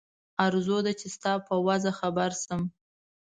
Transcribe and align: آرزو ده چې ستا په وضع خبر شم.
آرزو 0.45 0.77
ده 0.85 0.91
چې 0.99 1.07
ستا 1.15 1.33
په 1.47 1.53
وضع 1.67 1.93
خبر 1.99 2.31
شم. 2.43 2.61